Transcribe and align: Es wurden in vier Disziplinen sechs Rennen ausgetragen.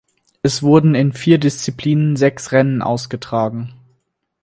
Es 0.41 0.63
wurden 0.63 0.95
in 0.95 1.13
vier 1.13 1.37
Disziplinen 1.37 2.15
sechs 2.15 2.51
Rennen 2.53 2.81
ausgetragen. 2.81 3.75